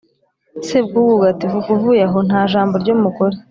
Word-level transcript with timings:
sebwugugu 0.67 1.23
ati: 1.31 1.45
"vuga 1.51 1.67
uvuye 1.75 2.01
aho 2.07 2.19
nta 2.27 2.41
jambo 2.51 2.75
ry' 2.81 2.93
umugore. 2.95 3.35